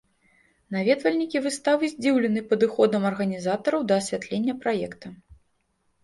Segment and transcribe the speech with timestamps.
[0.75, 5.13] Наведвальнікі выставы здзіўлены падыходам арганізатараў да асвятлення праекта.